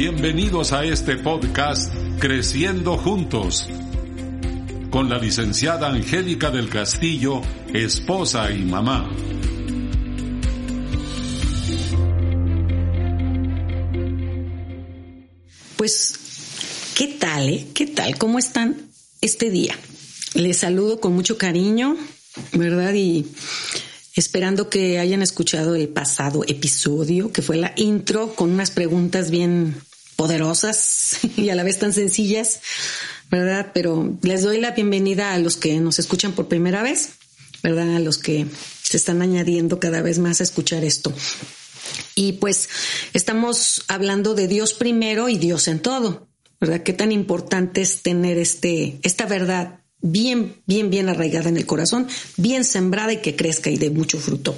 [0.00, 3.68] Bienvenidos a este podcast Creciendo Juntos
[4.90, 7.42] con la licenciada Angélica del Castillo,
[7.74, 9.10] esposa y mamá.
[15.76, 16.14] Pues,
[16.96, 17.48] ¿qué tal?
[17.48, 17.66] Eh?
[17.74, 18.16] ¿Qué tal?
[18.18, 18.76] ¿Cómo están
[19.20, 19.76] este día?
[20.34, 21.96] Les saludo con mucho cariño,
[22.52, 22.94] ¿verdad?
[22.94, 23.26] Y
[24.14, 29.87] esperando que hayan escuchado el pasado episodio, que fue la intro con unas preguntas bien
[30.18, 32.60] poderosas y a la vez tan sencillas,
[33.30, 33.70] ¿verdad?
[33.72, 37.10] Pero les doy la bienvenida a los que nos escuchan por primera vez,
[37.62, 37.94] ¿verdad?
[37.94, 38.46] A los que
[38.82, 41.14] se están añadiendo cada vez más a escuchar esto.
[42.16, 42.68] Y pues
[43.12, 46.26] estamos hablando de Dios primero y Dios en todo,
[46.60, 46.82] ¿verdad?
[46.82, 52.06] Qué tan importante es tener este, esta verdad bien, bien, bien arraigada en el corazón,
[52.36, 54.56] bien sembrada y que crezca y dé mucho fruto.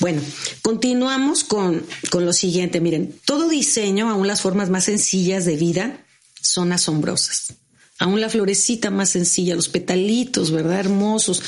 [0.00, 0.22] Bueno,
[0.62, 2.80] continuamos con, con lo siguiente.
[2.80, 6.04] Miren, todo diseño, aún las formas más sencillas de vida,
[6.40, 7.54] son asombrosas.
[7.98, 10.78] Aún la florecita más sencilla, los petalitos, ¿verdad?
[10.78, 11.42] Hermosos,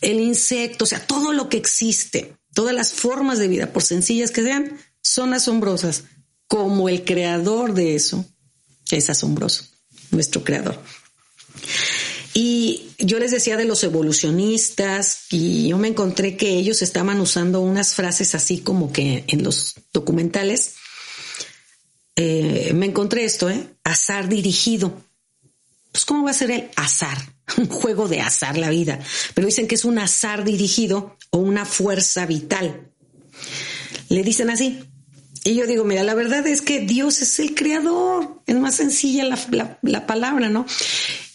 [0.00, 4.32] el insecto, o sea, todo lo que existe, todas las formas de vida, por sencillas
[4.32, 6.04] que sean, son asombrosas,
[6.48, 8.26] como el creador de eso
[8.90, 9.64] es asombroso,
[10.10, 10.78] nuestro creador.
[12.34, 17.60] Y yo les decía de los evolucionistas y yo me encontré que ellos estaban usando
[17.60, 20.76] unas frases así como que en los documentales.
[22.16, 23.66] Eh, me encontré esto, ¿eh?
[23.84, 25.02] Azar dirigido.
[25.90, 27.18] Pues ¿cómo va a ser el azar?
[27.58, 28.98] Un juego de azar la vida.
[29.34, 32.90] Pero dicen que es un azar dirigido o una fuerza vital.
[34.08, 34.84] Le dicen así.
[35.44, 38.40] Y yo digo, mira, la verdad es que Dios es el creador.
[38.46, 40.64] Es más sencilla la, la palabra, ¿no?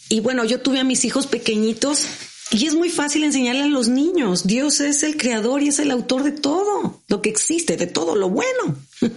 [0.08, 2.06] Y bueno, yo tuve a mis hijos pequeñitos
[2.50, 4.46] y es muy fácil enseñarle a los niños.
[4.46, 8.14] Dios es el creador y es el autor de todo, lo que existe, de todo
[8.14, 8.76] lo bueno.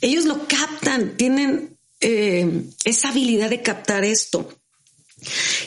[0.00, 4.54] Ellos lo captan, tienen eh, esa habilidad de captar esto.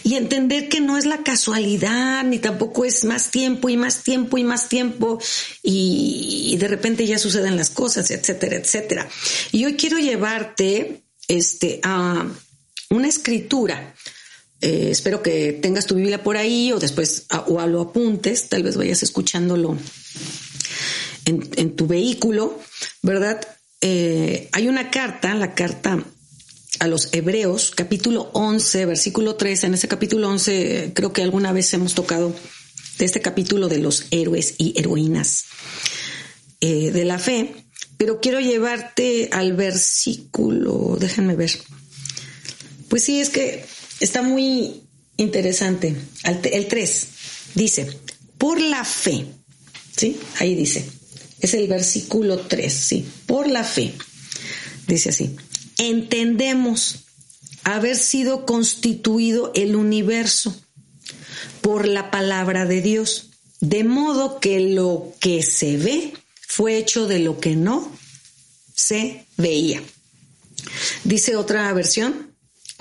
[0.03, 4.37] Y entender que no es la casualidad, ni tampoco es más tiempo y más tiempo
[4.37, 5.19] y más tiempo,
[5.61, 9.09] y, de repente ya suceden las cosas, etcétera, etcétera.
[9.51, 12.25] Y hoy quiero llevarte este, a
[12.91, 13.95] una escritura
[14.61, 18.61] eh, espero que tengas tu Biblia por ahí o después o a lo apuntes, tal
[18.61, 19.75] vez vayas escuchándolo
[21.25, 22.59] en, tu vehículo,
[23.01, 23.41] ¿verdad?
[23.81, 26.03] Eh, hay una carta, la carta
[26.79, 29.63] a los Hebreos, capítulo 11, versículo 3.
[29.63, 32.35] En ese capítulo 11 creo que alguna vez hemos tocado
[32.99, 35.45] de este capítulo de los héroes y heroínas
[36.59, 37.55] eh, de la fe,
[37.97, 41.51] pero quiero llevarte al versículo, déjenme ver.
[42.91, 43.65] Pues sí, es que
[44.01, 44.81] Está muy
[45.15, 45.95] interesante.
[46.23, 47.07] El 3
[47.53, 47.99] dice,
[48.39, 49.27] por la fe,
[49.95, 50.19] ¿sí?
[50.39, 50.83] Ahí dice,
[51.39, 53.07] es el versículo 3, ¿sí?
[53.27, 53.93] Por la fe.
[54.87, 55.35] Dice así,
[55.77, 57.05] entendemos
[57.63, 60.59] haber sido constituido el universo
[61.61, 63.29] por la palabra de Dios,
[63.59, 66.13] de modo que lo que se ve
[66.47, 67.95] fue hecho de lo que no
[68.73, 69.83] se veía.
[71.03, 72.30] Dice otra versión,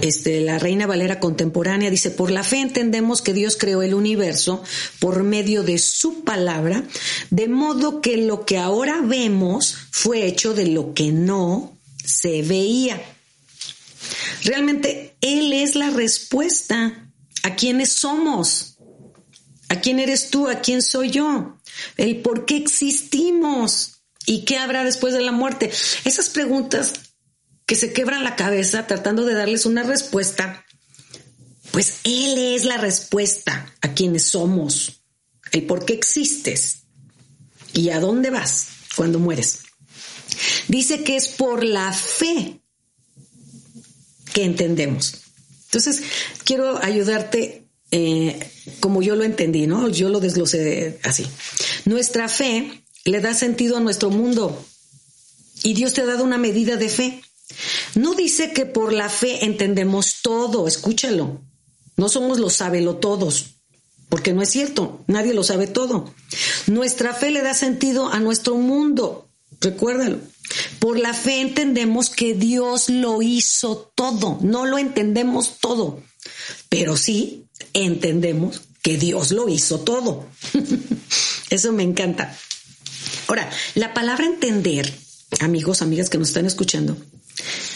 [0.03, 4.63] este, la Reina Valera contemporánea dice, por la fe entendemos que Dios creó el universo
[4.99, 6.85] por medio de su palabra,
[7.31, 13.01] de modo que lo que ahora vemos fue hecho de lo que no se veía.
[14.45, 17.11] Realmente Él es la respuesta
[17.43, 18.77] a quienes somos.
[19.69, 20.49] ¿A quién eres tú?
[20.49, 21.57] ¿A quién soy yo?
[21.97, 25.71] El por qué existimos y qué habrá después de la muerte.
[26.05, 26.93] Esas preguntas
[27.71, 30.67] que se quebran la cabeza tratando de darles una respuesta,
[31.71, 35.05] pues Él es la respuesta a quienes somos,
[35.53, 36.79] el por qué existes
[37.73, 38.67] y a dónde vas
[38.97, 39.61] cuando mueres.
[40.67, 42.61] Dice que es por la fe
[44.35, 45.21] que entendemos.
[45.67, 46.03] Entonces,
[46.43, 49.89] quiero ayudarte eh, como yo lo entendí, ¿no?
[49.89, 51.25] Yo lo desglosé así.
[51.85, 54.67] Nuestra fe le da sentido a nuestro mundo
[55.63, 57.23] y Dios te ha dado una medida de fe.
[57.95, 61.41] No dice que por la fe entendemos todo, escúchalo.
[61.97, 63.57] No somos los sábelo todos,
[64.09, 66.13] porque no es cierto, nadie lo sabe todo.
[66.67, 69.29] Nuestra fe le da sentido a nuestro mundo,
[69.61, 70.19] recuérdalo.
[70.79, 76.03] Por la fe entendemos que Dios lo hizo todo, no lo entendemos todo,
[76.69, 80.27] pero sí entendemos que Dios lo hizo todo.
[81.51, 82.37] Eso me encanta.
[83.29, 84.93] Ahora, la palabra entender,
[85.41, 86.97] amigos, amigas que nos están escuchando,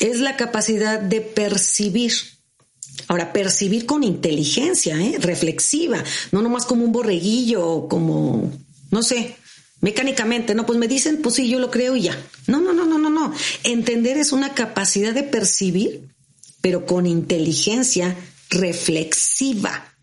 [0.00, 2.12] es la capacidad de percibir.
[3.08, 5.16] Ahora, percibir con inteligencia, ¿eh?
[5.18, 6.02] reflexiva,
[6.32, 8.50] no nomás como un borreguillo como,
[8.90, 9.36] no sé,
[9.80, 12.18] mecánicamente, no, pues me dicen, pues sí, yo lo creo y ya.
[12.46, 13.34] No, no, no, no, no, no.
[13.64, 16.08] Entender es una capacidad de percibir,
[16.60, 18.16] pero con inteligencia
[18.48, 19.94] reflexiva.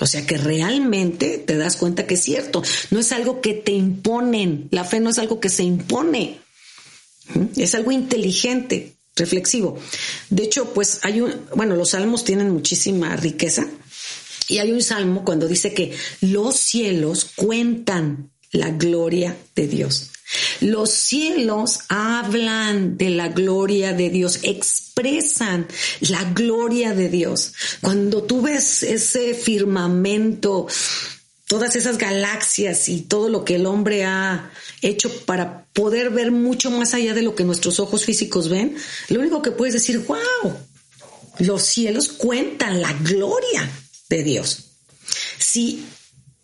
[0.00, 2.62] O sea que realmente te das cuenta que es cierto.
[2.90, 4.68] No es algo que te imponen.
[4.70, 6.38] La fe no es algo que se impone.
[7.56, 9.78] Es algo inteligente, reflexivo.
[10.30, 13.66] De hecho, pues hay un, bueno, los salmos tienen muchísima riqueza.
[14.48, 20.10] Y hay un salmo cuando dice que los cielos cuentan la gloria de Dios.
[20.60, 25.66] Los cielos hablan de la gloria de Dios, expresan
[26.00, 27.52] la gloria de Dios.
[27.80, 30.66] Cuando tú ves ese firmamento,
[31.52, 34.50] todas esas galaxias y todo lo que el hombre ha
[34.80, 38.74] hecho para poder ver mucho más allá de lo que nuestros ojos físicos ven,
[39.10, 40.56] lo único que puedes decir, wow,
[41.40, 43.70] los cielos cuentan la gloria
[44.08, 44.70] de Dios.
[45.38, 45.84] Si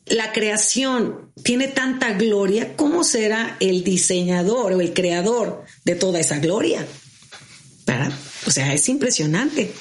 [0.05, 6.39] la creación tiene tanta gloria, ¿cómo será el diseñador o el creador de toda esa
[6.39, 6.87] gloria?
[8.47, 9.73] O sea, es impresionante.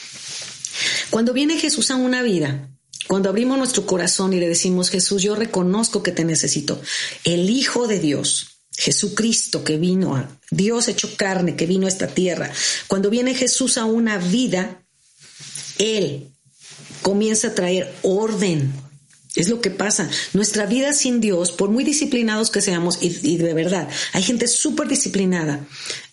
[1.09, 2.69] Cuando viene Jesús a una vida,
[3.07, 6.81] cuando abrimos nuestro corazón y le decimos, Jesús, yo reconozco que te necesito,
[7.24, 12.07] el Hijo de Dios, Jesucristo que vino a Dios hecho carne, que vino a esta
[12.07, 12.51] tierra,
[12.88, 14.83] cuando viene Jesús a una vida,
[15.80, 16.27] Él
[17.01, 18.74] comienza a traer orden,
[19.36, 20.09] es lo que pasa.
[20.33, 24.88] Nuestra vida sin Dios, por muy disciplinados que seamos, y, de verdad, hay gente súper
[24.88, 25.65] disciplinada,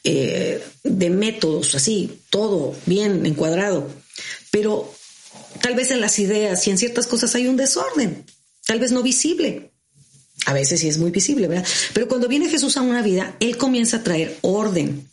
[0.05, 3.91] eh, de métodos, así, todo bien encuadrado,
[4.51, 4.95] pero
[5.61, 8.25] tal vez en las ideas y en ciertas cosas hay un desorden,
[8.67, 9.71] tal vez no visible.
[10.47, 11.67] A veces sí es muy visible, ¿verdad?
[11.95, 15.09] Pero cuando viene Jesús a una vida, Él comienza a traer orden.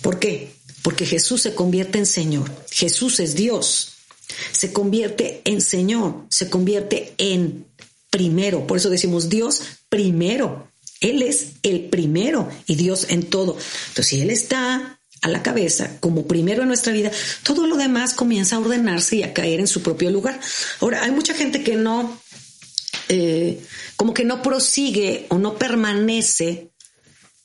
[0.00, 0.52] ¿Por qué?
[0.82, 2.50] Porque Jesús se convierte en Señor.
[2.70, 3.94] Jesús es Dios
[4.52, 7.66] se convierte en Señor, se convierte en
[8.10, 8.66] primero.
[8.66, 10.68] Por eso decimos Dios primero.
[11.00, 13.56] Él es el primero y Dios en todo.
[13.88, 17.10] Entonces, si Él está a la cabeza como primero en nuestra vida,
[17.42, 20.38] todo lo demás comienza a ordenarse y a caer en su propio lugar.
[20.80, 22.20] Ahora, hay mucha gente que no,
[23.08, 23.58] eh,
[23.96, 26.68] como que no prosigue o no permanece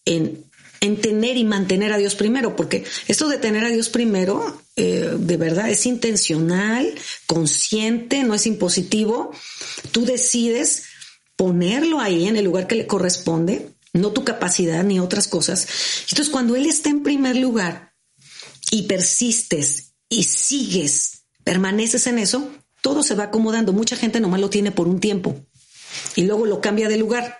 [0.03, 0.43] en,
[0.81, 5.13] en tener y mantener a Dios primero, porque esto de tener a Dios primero, eh,
[5.17, 6.93] de verdad, es intencional,
[7.27, 9.31] consciente, no es impositivo.
[9.93, 10.83] Tú decides
[11.37, 15.67] ponerlo ahí en el lugar que le corresponde, no tu capacidad ni otras cosas.
[16.09, 17.93] Entonces, cuando Él está en primer lugar
[18.71, 22.49] y persistes y sigues, permaneces en eso,
[22.81, 23.73] todo se va acomodando.
[23.73, 25.35] Mucha gente nomás lo tiene por un tiempo
[26.15, 27.37] y luego lo cambia de lugar,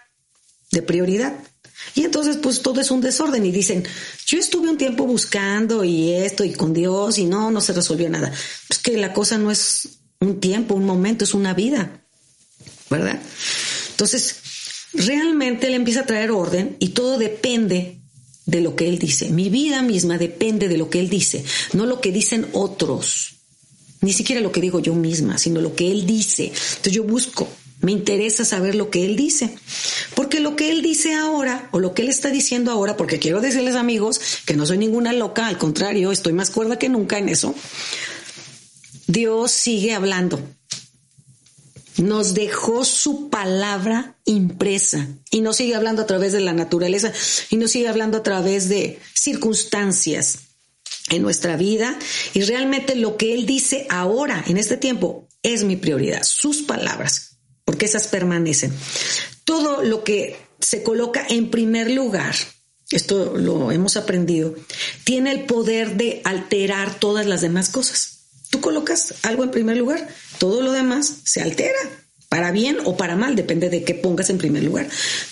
[0.71, 1.33] de prioridad.
[1.95, 3.85] Y entonces pues todo es un desorden y dicen,
[4.25, 8.09] yo estuve un tiempo buscando y esto y con Dios y no, no se resolvió
[8.09, 8.31] nada.
[8.67, 12.03] Pues que la cosa no es un tiempo, un momento, es una vida,
[12.89, 13.19] ¿verdad?
[13.91, 14.35] Entonces,
[14.93, 17.97] realmente Él empieza a traer orden y todo depende
[18.45, 19.29] de lo que Él dice.
[19.29, 21.43] Mi vida misma depende de lo que Él dice,
[21.73, 23.35] no lo que dicen otros,
[24.01, 26.45] ni siquiera lo que digo yo misma, sino lo que Él dice.
[26.45, 27.47] Entonces yo busco
[27.81, 29.55] me interesa saber lo que él dice.
[30.15, 33.41] Porque lo que él dice ahora, o lo que él está diciendo ahora, porque quiero
[33.41, 37.29] decirles amigos que no soy ninguna loca, al contrario, estoy más cuerda que nunca en
[37.29, 37.55] eso.
[39.07, 40.39] Dios sigue hablando.
[42.01, 47.11] Nos dejó su palabra impresa y no sigue hablando a través de la naturaleza
[47.49, 50.39] y no sigue hablando a través de circunstancias
[51.09, 51.97] en nuestra vida
[52.33, 57.29] y realmente lo que Él dice ahora, en este tiempo, es mi prioridad, sus palabras
[57.69, 58.73] porque esas permanecen.
[59.43, 62.33] Todo lo que se coloca en primer lugar,
[62.89, 64.55] esto lo hemos aprendido,
[65.03, 68.18] tiene el poder de alterar todas las demás cosas.
[68.49, 70.07] Tú colocas algo en primer lugar,
[70.39, 71.79] todo lo demás se altera,
[72.29, 74.87] para bien o para mal, depende de qué pongas en primer lugar.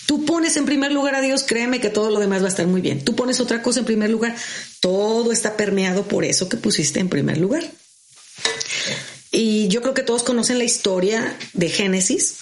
[0.08, 2.66] Tú pones en primer lugar a Dios, créeme que todo lo demás va a estar
[2.66, 3.06] muy bien.
[3.06, 4.36] Tú pones otra cosa en primer lugar,
[4.80, 7.64] todo está permeado por eso que pusiste en primer lugar.
[9.32, 12.38] Y yo creo que todos conocen la historia de Génesis.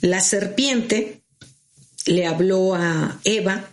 [0.00, 1.22] La serpiente
[2.06, 3.70] le habló a Eva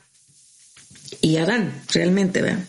[1.21, 2.65] y a Adán, realmente, ¿verdad?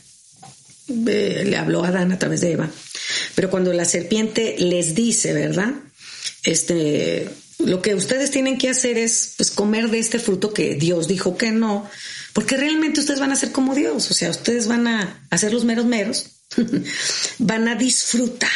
[0.89, 2.71] le habló a Adán a través de Eva.
[3.35, 5.75] Pero cuando la serpiente les dice, ¿verdad?
[6.45, 11.09] Este, lo que ustedes tienen que hacer es pues, comer de este fruto que Dios
[11.09, 11.89] dijo que no,
[12.33, 15.65] porque realmente ustedes van a ser como Dios, o sea, ustedes van a hacer los
[15.65, 16.27] meros meros,
[17.39, 18.51] van a disfrutar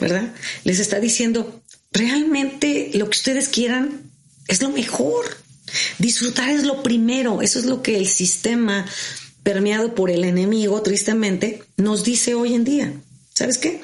[0.00, 0.32] ¿verdad?
[0.64, 4.10] Les está diciendo, realmente lo que ustedes quieran
[4.48, 5.26] es lo mejor.
[5.98, 7.42] Disfrutar es lo primero.
[7.42, 8.86] Eso es lo que el sistema
[9.44, 12.92] permeado por el enemigo, tristemente, nos dice hoy en día.
[13.40, 13.80] ¿Sabes qué?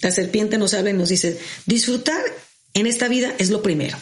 [0.00, 2.22] La serpiente nos habla y nos dice, disfrutar
[2.72, 3.98] en esta vida es lo primero.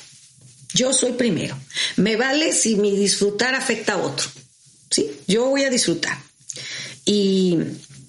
[0.74, 1.58] Yo soy primero.
[1.96, 4.28] Me vale si mi disfrutar afecta a otro.
[4.92, 5.10] ¿Sí?
[5.26, 6.16] Yo voy a disfrutar.
[7.04, 7.58] Y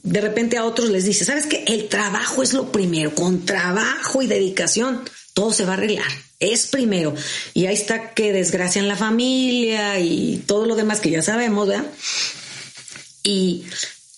[0.04, 1.64] de repente a otros les dice, ¿sabes qué?
[1.66, 3.16] El trabajo es lo primero.
[3.16, 5.02] Con trabajo y dedicación,
[5.34, 6.12] todo se va a arreglar.
[6.40, 7.16] Es primero.
[7.56, 11.88] Y ahí está que desgracian la familia y todo lo demás que ya sabemos, ¿verdad?
[13.24, 13.64] Y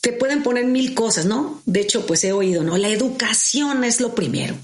[0.06, 1.64] te pueden poner mil cosas, ¿no?
[1.66, 2.78] De hecho, pues he oído, ¿no?
[2.78, 4.56] La educación es lo primero.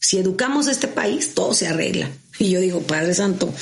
[0.00, 2.10] Si educamos a este país, todo se arregla.
[2.40, 3.54] Y yo digo, Padre Santo,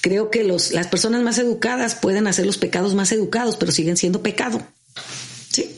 [0.00, 3.96] creo que los, las personas más educadas pueden hacer los pecados más educados, pero siguen
[3.96, 4.60] siendo pecado.
[5.52, 5.70] ¿Sí?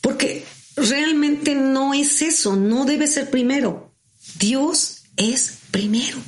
[0.00, 3.94] Porque realmente no es eso, no debe ser primero.
[4.40, 6.18] Dios es primero.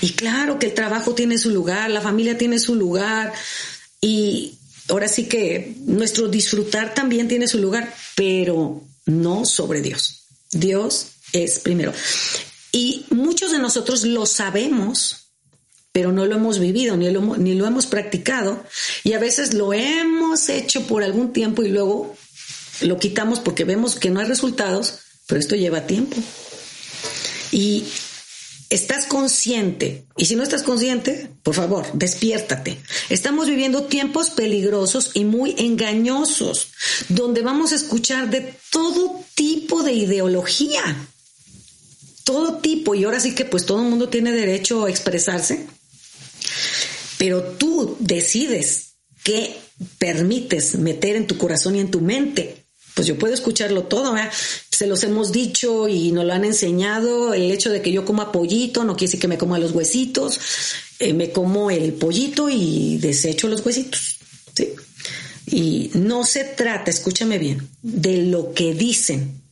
[0.00, 3.32] Y claro que el trabajo tiene su lugar, la familia tiene su lugar
[4.00, 4.53] y
[4.88, 10.26] ahora sí que nuestro disfrutar también tiene su lugar, pero no sobre Dios.
[10.52, 11.92] Dios es primero.
[12.72, 15.30] Y muchos de nosotros lo sabemos,
[15.92, 18.64] pero no lo hemos vivido ni lo, ni lo hemos practicado.
[19.04, 22.16] Y a veces lo hemos hecho por algún tiempo y luego
[22.80, 26.16] lo quitamos porque vemos que no hay resultados, pero esto lleva tiempo.
[27.52, 27.84] Y
[28.70, 32.78] estás consciente, y si no estás consciente, por favor, despiértate.
[33.10, 36.68] Estamos viviendo tiempos peligrosos y muy engañosos,
[37.08, 40.82] donde vamos a escuchar de todo tipo de ideología,
[42.24, 45.66] todo tipo, y ahora sí que pues todo el mundo tiene derecho a expresarse,
[47.18, 49.56] pero tú decides qué
[49.98, 52.63] permites meter en tu corazón y en tu mente
[52.94, 54.14] pues yo puedo escucharlo todo,
[54.70, 58.30] se los hemos dicho y nos lo han enseñado, el hecho de que yo coma
[58.30, 60.40] pollito no quiere decir que me coma los huesitos,
[61.00, 64.18] eh, me como el pollito y desecho los huesitos,
[64.54, 64.74] ¿sí?
[65.46, 69.42] Y no se trata, escúchame bien, de lo que dicen,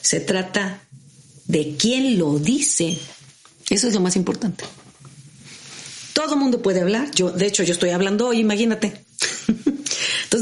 [0.00, 0.82] se trata
[1.46, 2.98] de quién lo dice,
[3.68, 4.64] eso es lo más importante.
[6.12, 9.04] Todo mundo puede hablar, yo, de hecho yo estoy hablando hoy, imagínate.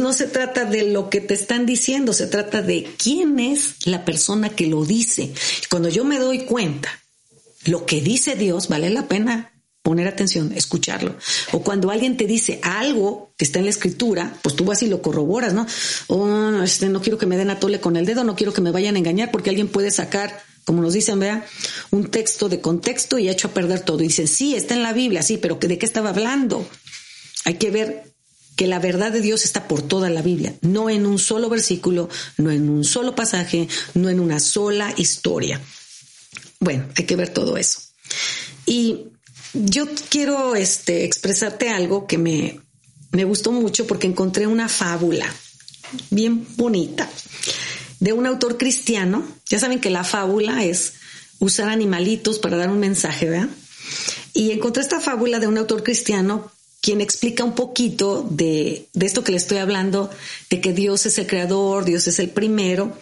[0.00, 4.04] No se trata de lo que te están diciendo, se trata de quién es la
[4.04, 5.32] persona que lo dice.
[5.70, 6.90] Cuando yo me doy cuenta,
[7.66, 9.52] lo que dice Dios vale la pena
[9.82, 11.16] poner atención, escucharlo.
[11.52, 14.86] O cuando alguien te dice algo que está en la escritura, pues tú vas y
[14.88, 15.66] lo corroboras, ¿no?
[16.08, 18.60] Oh, este, no quiero que me den a tole con el dedo, no quiero que
[18.60, 21.46] me vayan a engañar, porque alguien puede sacar, como nos dicen, vea,
[21.90, 24.00] un texto de contexto y ha hecho a perder todo.
[24.00, 26.68] Y dicen, sí, está en la Biblia, sí, pero ¿de qué estaba hablando?
[27.44, 28.09] Hay que ver
[28.60, 32.10] que la verdad de Dios está por toda la Biblia, no en un solo versículo,
[32.36, 35.58] no en un solo pasaje, no en una sola historia.
[36.58, 37.80] Bueno, hay que ver todo eso.
[38.66, 39.06] Y
[39.54, 42.60] yo quiero este, expresarte algo que me,
[43.12, 45.34] me gustó mucho porque encontré una fábula
[46.10, 47.08] bien bonita
[47.98, 49.26] de un autor cristiano.
[49.48, 50.92] Ya saben que la fábula es
[51.38, 53.48] usar animalitos para dar un mensaje, ¿verdad?
[54.34, 59.32] Y encontré esta fábula de un autor cristiano quien explica un poquito de, esto que
[59.32, 60.10] le estoy hablando,
[60.48, 62.98] de que Dios es el creador, Dios es el primero.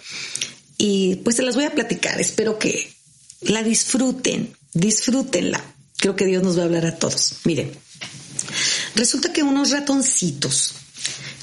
[0.77, 2.21] Y pues se las voy a platicar.
[2.21, 2.93] Espero que
[3.41, 5.63] la disfruten, disfrútenla.
[5.97, 7.37] Creo que Dios nos va a hablar a todos.
[7.45, 7.73] Miren,
[8.95, 10.75] resulta que unos ratoncitos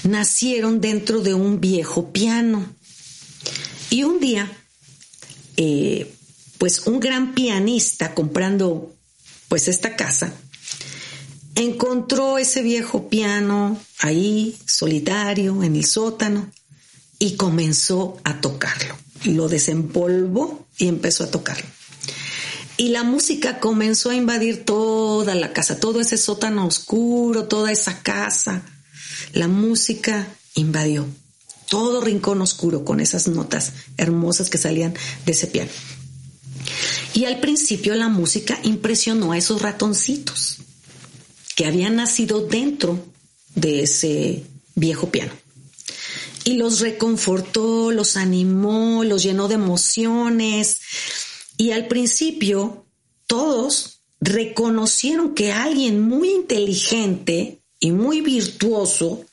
[0.04, 2.74] nacieron dentro de un viejo piano.
[3.90, 4.50] Y un día,
[5.56, 6.12] eh,
[6.58, 8.94] pues un gran pianista comprando
[9.48, 10.32] pues esta casa,
[11.56, 16.50] encontró ese viejo piano ahí, solitario, en el sótano,
[17.18, 18.94] y comenzó a tocarlo.
[19.24, 21.66] Lo desempolvó y empezó a tocarlo.
[22.76, 28.02] Y la música comenzó a invadir toda la casa, todo ese sótano oscuro, toda esa
[28.02, 28.62] casa.
[29.32, 31.06] La música invadió
[31.70, 34.92] todo rincón oscuro con esas notas hermosas que salían
[35.24, 35.70] de ese piano.
[37.14, 40.58] Y al principio la música impresionó a esos ratoncitos
[41.56, 43.04] que habían nacido dentro
[43.56, 44.44] de ese
[44.76, 45.32] viejo piano.
[46.44, 50.80] Y los reconfortó, los animó, los llenó de emociones.
[51.56, 52.86] Y al principio
[53.26, 59.24] todos reconocieron que alguien muy inteligente y muy virtuoso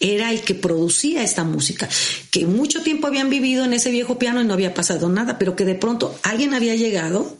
[0.00, 1.88] era el que producía esta música,
[2.30, 5.54] que mucho tiempo habían vivido en ese viejo piano y no había pasado nada, pero
[5.54, 7.36] que de pronto alguien había llegado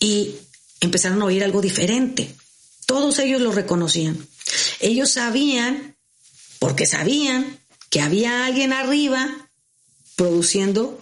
[0.00, 0.34] y
[0.80, 2.34] empezaron a oír algo diferente.
[2.86, 4.26] Todos ellos lo reconocían.
[4.80, 5.96] Ellos sabían,
[6.58, 7.58] porque sabían,
[7.90, 9.50] que había alguien arriba
[10.16, 11.00] produciendo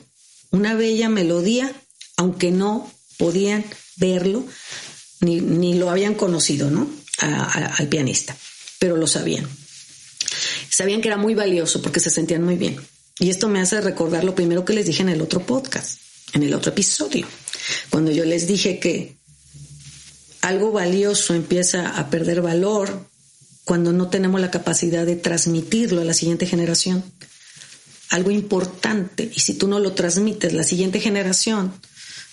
[0.51, 1.73] una bella melodía,
[2.17, 3.65] aunque no podían
[3.97, 4.45] verlo
[5.21, 6.89] ni, lo habían conocido, ¿no?
[7.19, 8.37] al pianista,
[8.79, 9.49] pero lo sabían.
[10.69, 12.77] Sabían que era muy valioso porque se sentían muy bien.
[13.19, 16.01] Y esto me hace recordar lo primero que les dije en el otro podcast,
[16.33, 17.27] en el otro episodio,
[17.91, 19.17] cuando yo les dije que
[20.45, 23.09] algo valioso empieza a perder valor
[23.65, 27.03] cuando no tenemos la capacidad de transmitirlo a la siguiente generación.
[28.11, 31.73] Algo importante, y si tú no lo transmites, la siguiente generación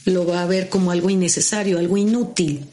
[0.04, 2.66] lo va a ver como algo innecesario, algo inútil,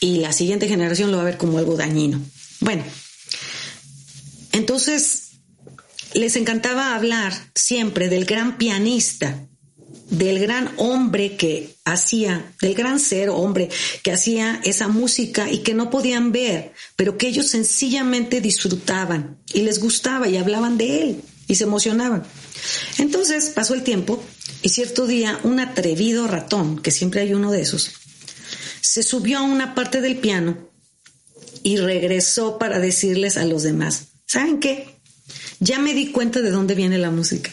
[0.00, 2.22] y la siguiente generación lo va a ver como algo dañino.
[2.60, 2.84] Bueno,
[4.52, 5.32] entonces
[6.14, 9.46] les encantaba hablar siempre del gran pianista,
[10.18, 13.68] del gran hombre que hacía, del gran ser hombre
[14.02, 19.62] que hacía esa música y que no podían ver, pero que ellos sencillamente disfrutaban y
[19.62, 22.24] les gustaba y hablaban de él y se emocionaban.
[22.98, 24.22] Entonces pasó el tiempo
[24.62, 27.90] y cierto día un atrevido ratón, que siempre hay uno de esos,
[28.80, 30.56] se subió a una parte del piano
[31.62, 34.94] y regresó para decirles a los demás, ¿saben qué?
[35.58, 37.50] Ya me di cuenta de dónde viene la música.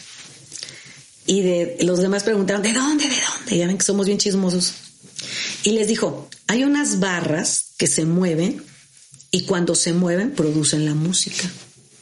[1.26, 3.08] Y de los demás preguntaron, ¿de dónde?
[3.08, 3.56] ¿De dónde?
[3.56, 4.74] Ya ven que somos bien chismosos.
[5.62, 8.62] Y les dijo, hay unas barras que se mueven
[9.30, 11.50] y cuando se mueven producen la música.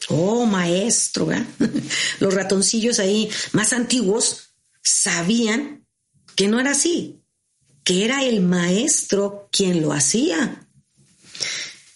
[0.09, 1.29] Oh, maestro.
[2.21, 4.51] Los ratoncillos ahí más antiguos
[4.83, 5.87] sabían
[6.35, 7.21] que no era así,
[7.85, 10.67] que era el maestro quien lo hacía.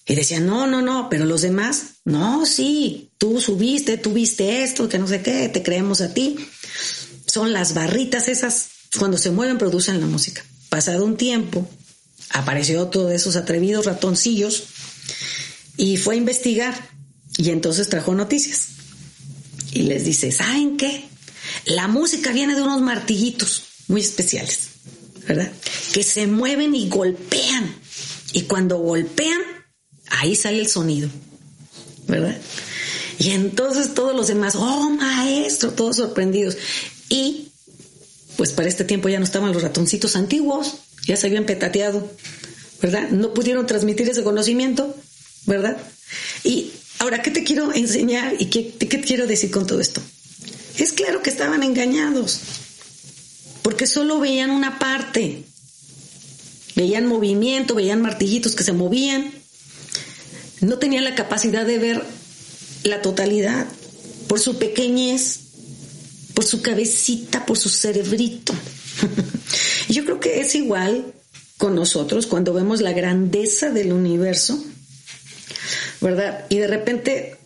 [0.06, 4.86] Y decían, no, no, no, pero los demás, no, sí, tú subiste, tú viste esto,
[4.86, 6.36] que no sé qué, te creemos a ti.
[7.34, 10.44] Son las barritas esas, cuando se mueven producen la música.
[10.68, 11.68] Pasado un tiempo,
[12.30, 14.62] apareció otro de esos atrevidos ratoncillos
[15.76, 16.90] y fue a investigar
[17.36, 18.68] y entonces trajo noticias.
[19.72, 21.06] Y les dice, ¿saben qué?
[21.64, 24.68] La música viene de unos martillitos muy especiales,
[25.26, 25.50] ¿verdad?
[25.92, 27.74] Que se mueven y golpean.
[28.32, 29.40] Y cuando golpean,
[30.06, 31.08] ahí sale el sonido,
[32.06, 32.40] ¿verdad?
[33.18, 36.56] Y entonces todos los demás, oh maestro, todos sorprendidos.
[37.08, 37.48] Y
[38.36, 40.74] pues para este tiempo ya no estaban los ratoncitos antiguos,
[41.06, 42.10] ya se habían petateado,
[42.82, 43.10] ¿verdad?
[43.10, 44.96] No pudieron transmitir ese conocimiento,
[45.46, 45.76] ¿verdad?
[46.42, 50.00] Y ahora, ¿qué te quiero enseñar y qué, qué quiero decir con todo esto?
[50.78, 52.40] Es claro que estaban engañados,
[53.62, 55.44] porque solo veían una parte.
[56.74, 59.32] Veían movimiento, veían martillitos que se movían,
[60.60, 62.04] no tenía la capacidad de ver
[62.82, 63.66] la totalidad
[64.26, 65.43] por su pequeñez,
[66.34, 68.52] por su cabecita, por su cerebrito.
[69.88, 71.14] Yo creo que es igual
[71.56, 74.62] con nosotros cuando vemos la grandeza del universo,
[76.00, 76.46] ¿verdad?
[76.48, 77.36] Y de repente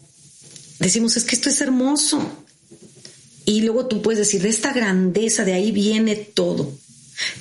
[0.78, 2.44] decimos, es que esto es hermoso.
[3.44, 6.72] Y luego tú puedes decir, de esta grandeza, de ahí viene todo.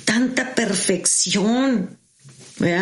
[0.04, 1.98] Tanta perfección,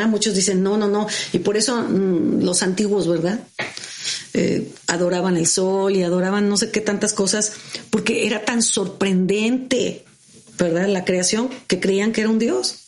[0.09, 1.07] Muchos dicen, no, no, no.
[1.33, 3.41] Y por eso mm, los antiguos, ¿verdad?
[4.39, 7.53] Eh, adoraban el sol y adoraban no sé qué tantas cosas,
[7.89, 10.05] porque era tan sorprendente,
[10.59, 10.89] ¿verdad?
[10.89, 12.81] La creación que creían que era un Dios.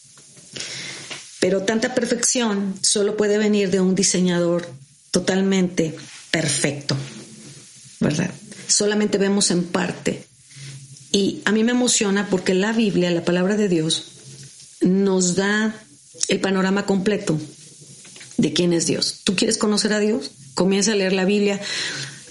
[1.41, 4.69] Pero tanta perfección solo puede venir de un diseñador
[5.11, 5.97] totalmente
[6.31, 6.95] perfecto,
[8.01, 8.31] ¿verdad?
[8.67, 10.27] Solamente vemos en parte.
[11.13, 14.05] Y a mí me emociona porque la Biblia, la palabra de Dios,
[14.83, 15.75] nos da
[16.29, 17.41] el panorama completo
[18.37, 19.23] de quién es Dios.
[19.25, 20.33] ¿Tú quieres conocer a Dios?
[20.59, 21.61] Comienza a leer la Biblia,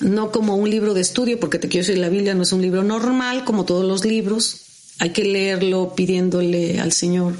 [0.01, 2.61] no como un libro de estudio, porque te quiero decir, la Biblia no es un
[2.61, 4.63] libro normal como todos los libros.
[4.99, 7.35] Hay que leerlo pidiéndole al Señor.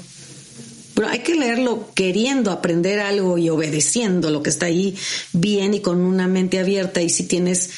[0.94, 4.96] Pero hay que leerlo queriendo aprender algo y obedeciendo lo que está ahí
[5.34, 7.02] bien y con una mente abierta.
[7.02, 7.68] Y si tienes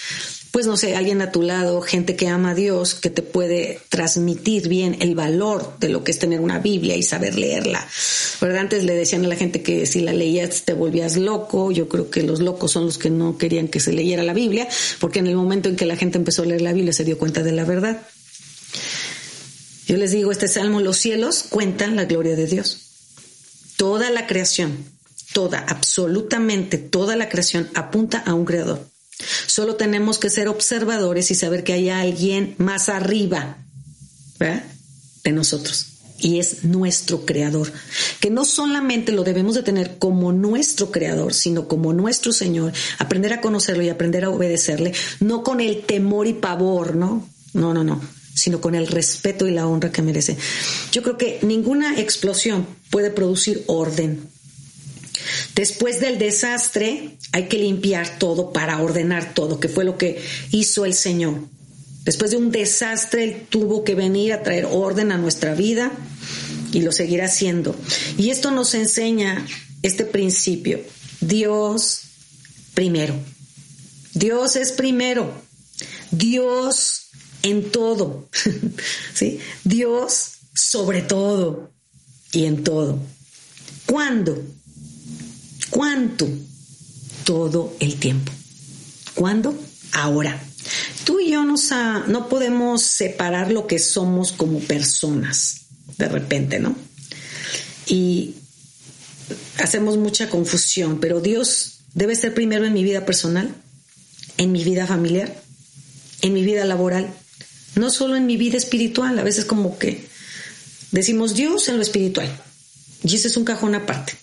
[0.50, 3.80] pues no sé, alguien a tu lado, gente que ama a Dios, que te puede
[3.88, 7.86] transmitir bien el valor de lo que es tener una Biblia y saber leerla.
[8.40, 8.58] ¿Verdad?
[8.58, 11.70] Antes le decían a la gente que si la leías te volvías loco.
[11.70, 14.68] Yo creo que los locos son los que no querían que se leyera la Biblia,
[14.98, 17.16] porque en el momento en que la gente empezó a leer la Biblia se dio
[17.16, 18.02] cuenta de la verdad.
[19.86, 22.78] Yo les digo, este salmo, los cielos cuentan la gloria de Dios.
[23.76, 24.84] Toda la creación,
[25.32, 28.84] toda, absolutamente toda la creación apunta a un creador.
[29.46, 33.59] Solo tenemos que ser observadores y saber que hay alguien más arriba
[35.24, 35.87] de nosotros.
[36.18, 37.72] Y es nuestro creador.
[38.20, 42.72] Que no solamente lo debemos de tener como nuestro creador, sino como nuestro Señor.
[42.98, 44.92] Aprender a conocerlo y aprender a obedecerle.
[45.20, 47.26] No con el temor y pavor, ¿no?
[47.54, 48.00] No, no, no
[48.40, 50.37] sino con el respeto y la honra que merece.
[50.92, 54.28] Yo creo que ninguna explosión puede producir orden,
[55.54, 60.85] Después del desastre hay que limpiar todo para ordenar todo, que fue lo que hizo
[60.85, 61.40] el Señor.
[62.04, 65.92] Después de un desastre, Él tuvo que venir a traer orden a nuestra vida
[66.72, 67.76] y lo seguirá haciendo.
[68.16, 69.46] Y esto nos enseña
[69.83, 70.80] este principio.
[71.20, 72.02] Dios
[72.74, 73.14] primero.
[74.14, 75.33] Dios es primero.
[76.11, 77.11] Dios
[77.42, 78.28] en todo.
[79.14, 79.40] ¿Sí?
[79.64, 81.70] Dios sobre todo
[82.33, 82.98] y en todo.
[83.87, 84.42] ¿Cuándo?
[85.70, 86.28] ¿Cuánto?
[87.24, 88.33] Todo el tiempo.
[89.14, 89.59] ¿Cuándo?
[89.92, 90.42] Ahora.
[91.04, 95.62] Tú y yo no podemos separar lo que somos como personas,
[95.96, 96.76] de repente, ¿no?
[97.87, 98.35] Y
[99.59, 103.54] hacemos mucha confusión, pero Dios debe ser primero en mi vida personal,
[104.37, 105.42] en mi vida familiar,
[106.22, 107.12] en mi vida laboral,
[107.74, 109.18] no solo en mi vida espiritual.
[109.18, 110.06] A veces como que
[110.92, 112.30] decimos Dios en lo espiritual
[113.02, 114.19] y ese es un cajón aparte.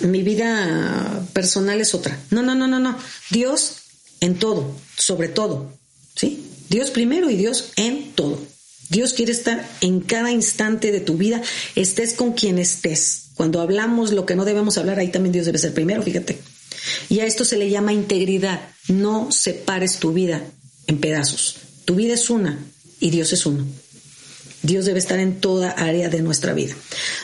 [0.00, 2.18] Mi vida personal es otra.
[2.30, 2.96] No, no, no, no, no.
[3.30, 3.76] Dios
[4.20, 5.72] en todo, sobre todo.
[6.14, 6.44] ¿Sí?
[6.68, 8.38] Dios primero y Dios en todo.
[8.90, 11.42] Dios quiere estar en cada instante de tu vida,
[11.74, 13.24] estés con quien estés.
[13.34, 16.38] Cuando hablamos lo que no debemos hablar, ahí también Dios debe ser primero, fíjate.
[17.08, 18.60] Y a esto se le llama integridad.
[18.88, 20.42] No separes tu vida
[20.86, 21.56] en pedazos.
[21.84, 22.58] Tu vida es una
[22.98, 23.66] y Dios es uno.
[24.62, 26.74] Dios debe estar en toda área de nuestra vida.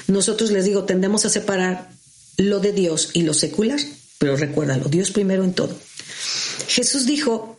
[0.06, 1.90] Nosotros les digo, tendemos a separar
[2.36, 3.80] lo de Dios y lo secular,
[4.18, 5.76] pero recuérdalo, Dios primero en todo.
[6.68, 7.58] Jesús dijo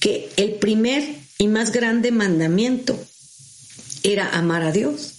[0.00, 1.02] que el primer
[1.38, 2.98] y más grande mandamiento
[4.02, 5.12] era amar a Dios.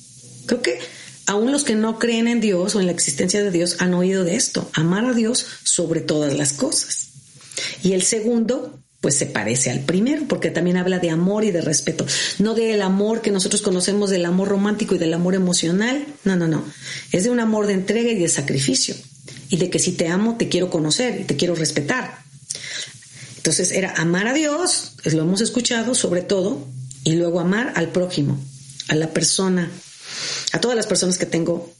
[0.45, 0.79] Creo que
[1.25, 4.23] aún los que no creen en Dios o en la existencia de Dios han oído
[4.23, 7.07] de esto, amar a Dios sobre todas las cosas.
[7.81, 11.59] Y el segundo, pues se parece al primero, porque también habla de amor y de
[11.59, 12.05] respeto,
[12.39, 16.47] no del amor que nosotros conocemos del amor romántico y del amor emocional, no, no,
[16.47, 16.63] no,
[17.11, 18.95] es de un amor de entrega y de sacrificio,
[19.49, 22.23] y de que si te amo, te quiero conocer y te quiero respetar.
[23.35, 26.65] Entonces era amar a Dios, lo hemos escuchado sobre todo,
[27.03, 28.39] y luego amar al prójimo,
[28.87, 29.69] a la persona,
[30.53, 31.73] a todas las personas que tengo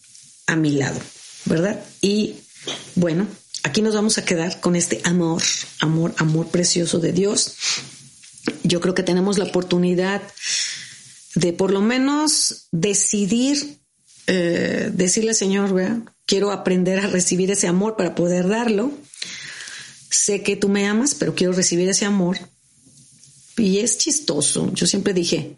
[0.46, 1.00] a mi lado,
[1.46, 1.80] ¿verdad?
[2.02, 2.36] Y
[2.96, 3.28] bueno,
[3.64, 5.42] aquí nos vamos a quedar con este amor,
[5.80, 7.56] amor, amor precioso de Dios.
[8.64, 10.22] Yo creo que tenemos la oportunidad
[11.36, 13.80] de por lo menos decidir,
[14.28, 16.04] eh, decirle Señor, ¿verdad?
[16.26, 18.92] quiero aprender a recibir ese amor para poder darlo.
[20.10, 22.38] Sé que tú me amas, pero quiero recibir ese amor.
[23.58, 24.72] Y es chistoso.
[24.74, 25.58] Yo siempre dije,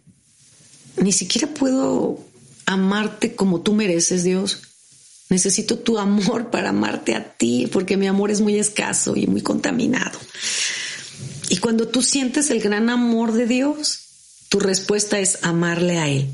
[0.97, 2.19] ni siquiera puedo
[2.65, 4.61] amarte como tú mereces, Dios.
[5.29, 9.41] Necesito tu amor para amarte a ti, porque mi amor es muy escaso y muy
[9.41, 10.19] contaminado.
[11.49, 13.99] Y cuando tú sientes el gran amor de Dios,
[14.49, 16.29] tu respuesta es amarle a Él.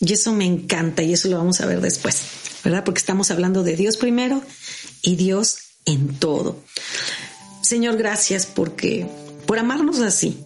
[0.00, 2.22] Y eso me encanta y eso lo vamos a ver después,
[2.64, 2.84] ¿verdad?
[2.84, 4.42] Porque estamos hablando de Dios primero
[5.02, 6.58] y Dios en todo.
[7.62, 9.06] Señor, gracias porque
[9.46, 10.38] por amarnos así.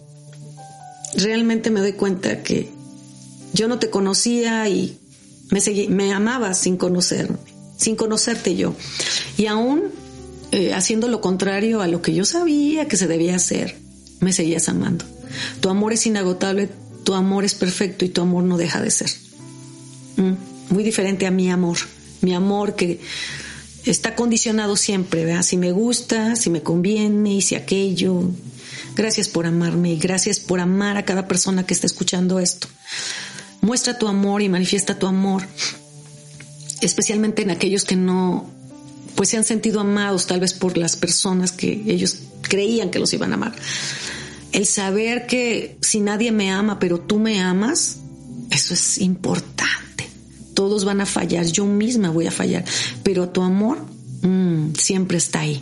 [1.15, 2.69] Realmente me doy cuenta que
[3.53, 4.99] yo no te conocía y
[5.49, 8.75] me, me amabas sin conocerme sin conocerte yo.
[9.37, 9.91] Y aún
[10.51, 13.77] eh, haciendo lo contrario a lo que yo sabía que se debía hacer,
[14.19, 15.05] me seguías amando.
[15.59, 16.69] Tu amor es inagotable,
[17.03, 19.11] tu amor es perfecto y tu amor no deja de ser.
[20.17, 20.33] Mm,
[20.69, 21.77] muy diferente a mi amor.
[22.21, 23.01] Mi amor que
[23.85, 25.43] está condicionado siempre, ¿verdad?
[25.43, 28.23] Si me gusta, si me conviene y si aquello.
[28.95, 32.67] Gracias por amarme y gracias por amar a cada persona que está escuchando esto.
[33.61, 35.43] Muestra tu amor y manifiesta tu amor
[36.85, 38.49] especialmente en aquellos que no
[39.15, 43.13] pues se han sentido amados tal vez por las personas que ellos creían que los
[43.13, 43.55] iban a amar.
[44.51, 47.97] El saber que si nadie me ama, pero tú me amas,
[48.51, 50.07] eso es importante.
[50.53, 52.63] Todos van a fallar, yo misma voy a fallar,
[53.03, 53.85] pero tu amor
[54.21, 55.61] mm, siempre está ahí.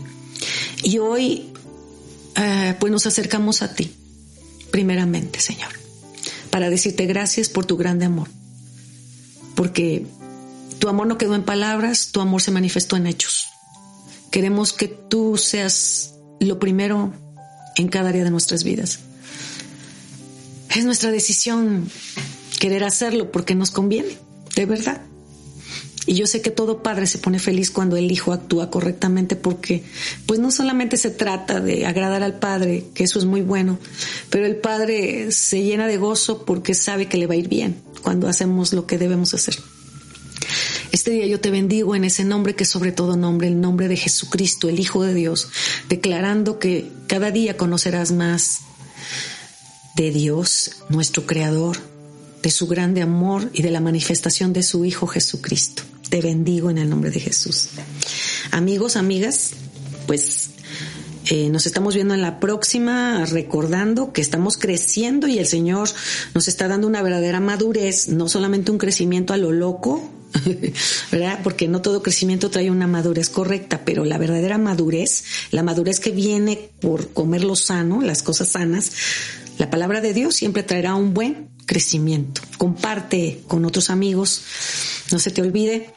[0.83, 1.45] Y hoy,
[2.35, 3.91] eh, pues nos acercamos a ti,
[4.71, 5.71] primeramente, Señor,
[6.49, 8.27] para decirte gracias por tu grande amor,
[9.55, 10.05] porque
[10.83, 13.47] tu amor no quedó en palabras, tu amor se manifestó en hechos.
[14.31, 17.13] Queremos que tú seas lo primero
[17.77, 18.99] en cada área de nuestras vidas.
[20.75, 21.89] Es nuestra decisión
[22.59, 24.17] querer hacerlo porque nos conviene,
[24.57, 25.01] de verdad.
[26.05, 29.85] Y yo sé que todo padre se pone feliz cuando el hijo actúa correctamente porque
[30.25, 33.79] pues no solamente se trata de agradar al padre, que eso es muy bueno,
[34.29, 37.77] pero el padre se llena de gozo porque sabe que le va a ir bien
[38.01, 39.55] cuando hacemos lo que debemos hacer.
[41.03, 43.97] Este día yo te bendigo en ese nombre que sobre todo nombre, el nombre de
[43.97, 45.49] Jesucristo, el Hijo de Dios,
[45.89, 48.61] declarando que cada día conocerás más
[49.97, 51.75] de Dios, nuestro Creador,
[52.41, 55.83] de su grande amor y de la manifestación de su Hijo Jesucristo.
[56.07, 57.67] Te bendigo en el nombre de Jesús.
[58.51, 59.51] Amigos, amigas,
[60.07, 60.51] pues
[61.29, 65.89] eh, nos estamos viendo en la próxima, recordando que estamos creciendo y el Señor
[66.33, 70.09] nos está dando una verdadera madurez, no solamente un crecimiento a lo loco,
[71.11, 71.39] ¿verdad?
[71.43, 76.11] Porque no todo crecimiento trae una madurez correcta, pero la verdadera madurez, la madurez que
[76.11, 78.91] viene por comer lo sano, las cosas sanas,
[79.57, 82.41] la palabra de Dios siempre traerá un buen crecimiento.
[82.57, 84.41] Comparte con otros amigos,
[85.11, 85.93] no se te olvide.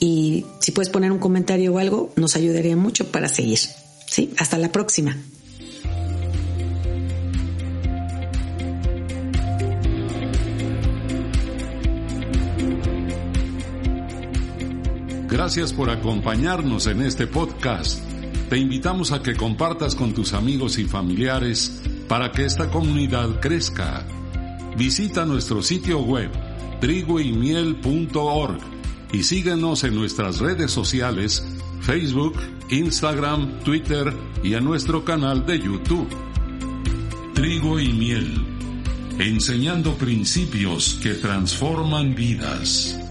[0.00, 3.58] y si puedes poner un comentario o algo, nos ayudaría mucho para seguir.
[4.06, 4.32] ¿Sí?
[4.38, 5.16] Hasta la próxima.
[15.34, 17.98] Gracias por acompañarnos en este podcast.
[18.48, 24.06] Te invitamos a que compartas con tus amigos y familiares para que esta comunidad crezca.
[24.78, 26.30] Visita nuestro sitio web
[26.80, 28.60] trigoymiel.org
[29.12, 31.44] y síguenos en nuestras redes sociales,
[31.80, 32.34] Facebook,
[32.70, 36.08] Instagram, Twitter y en nuestro canal de YouTube.
[37.34, 38.46] Trigo y miel,
[39.18, 43.03] enseñando principios que transforman vidas.